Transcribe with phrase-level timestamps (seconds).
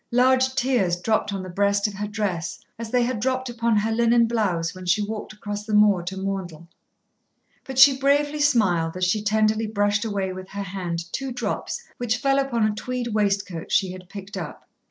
[0.11, 3.91] Large tears dropped on the breast of her dress as they had dropped upon her
[3.91, 6.67] linen blouse when she walked across the moor to Maundell.
[7.65, 12.17] But she bravely smiled as she tenderly brushed away with her hand two drops which
[12.17, 14.67] fell upon a tweed waistcoat she had picked up.